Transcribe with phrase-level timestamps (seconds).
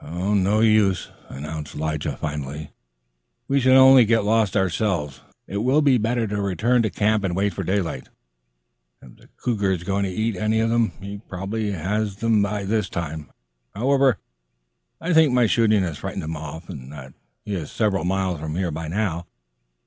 [0.03, 2.71] "No use," announced Lige finally.
[3.47, 5.21] "We shall only get lost ourselves.
[5.45, 8.09] It will be better to return to camp and wait for daylight.
[9.03, 12.65] If the cougar is going to eat any of them, he probably has them by
[12.65, 13.29] this time.
[13.75, 14.17] However,
[14.99, 17.13] I think my shooting has frightened him off, and that
[17.45, 19.27] he is several miles from here by now.